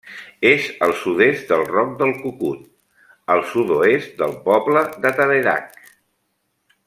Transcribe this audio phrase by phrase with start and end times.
[0.51, 2.63] És al sud-est del Roc del Cucut,
[3.35, 5.81] al sud-oest del poble de Tarerac.